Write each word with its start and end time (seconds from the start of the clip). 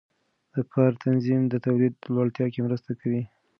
د 0.53 0.55
کار 0.73 0.91
تنظیم 1.03 1.41
د 1.49 1.53
تولید 1.65 1.93
لوړتیا 2.13 2.45
کې 2.53 2.59
مرسته 2.67 2.91
کوي. 2.99 3.21